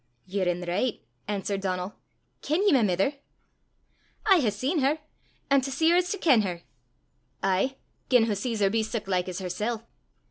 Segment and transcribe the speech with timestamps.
[0.25, 1.93] "Ye're i' the richt," answered Donal.
[2.41, 3.13] "Ken ye my mither?"
[4.25, 4.97] "I hae seen her;
[5.51, 6.63] an' to see her 's to ken her."
[7.43, 7.75] "Ay,
[8.09, 9.83] gien wha sees her be sic like 's hersel'."